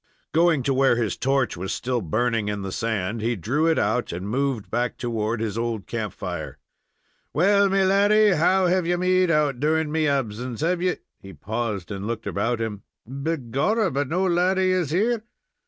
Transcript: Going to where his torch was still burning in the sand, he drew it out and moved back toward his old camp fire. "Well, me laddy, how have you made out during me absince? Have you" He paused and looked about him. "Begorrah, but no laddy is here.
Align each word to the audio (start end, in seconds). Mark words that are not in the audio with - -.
Going 0.33 0.63
to 0.63 0.73
where 0.73 0.95
his 0.95 1.15
torch 1.15 1.55
was 1.55 1.71
still 1.71 2.01
burning 2.01 2.47
in 2.47 2.63
the 2.63 2.71
sand, 2.71 3.21
he 3.21 3.35
drew 3.35 3.67
it 3.67 3.77
out 3.77 4.11
and 4.11 4.27
moved 4.27 4.71
back 4.71 4.97
toward 4.97 5.39
his 5.39 5.59
old 5.59 5.85
camp 5.85 6.11
fire. 6.13 6.57
"Well, 7.35 7.69
me 7.69 7.83
laddy, 7.83 8.29
how 8.29 8.65
have 8.65 8.87
you 8.87 8.97
made 8.97 9.29
out 9.29 9.59
during 9.59 9.91
me 9.91 10.05
absince? 10.07 10.61
Have 10.61 10.81
you" 10.81 10.97
He 11.21 11.33
paused 11.33 11.91
and 11.91 12.07
looked 12.07 12.25
about 12.25 12.59
him. 12.59 12.81
"Begorrah, 13.07 13.93
but 13.93 14.09
no 14.09 14.25
laddy 14.27 14.71
is 14.71 14.89
here. 14.89 15.21